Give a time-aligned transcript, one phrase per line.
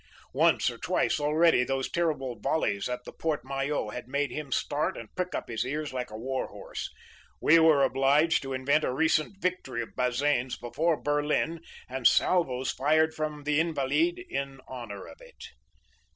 [0.33, 4.97] Once or twice already, those terrible volleys at the Porte Maillot had made him start
[4.97, 6.89] and prick up his ears like a war horse;
[7.39, 13.13] we were obliged to invent a recent victory of Bazaine's before Berlin and salvoes fired
[13.13, 15.43] from the Invalides in honor of it.